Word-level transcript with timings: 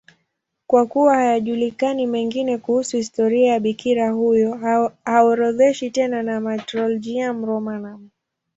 Kwa 0.67 0.85
kuwa 0.85 1.15
hayajulikani 1.15 2.07
mengine 2.07 2.57
kuhusu 2.57 2.97
historia 2.97 3.53
ya 3.53 3.59
bikira 3.59 4.09
huyo, 4.09 4.53
haorodheshwi 5.05 5.89
tena 5.89 6.23
na 6.23 6.39
Martyrologium 6.41 7.45
Romanum. 7.45 8.09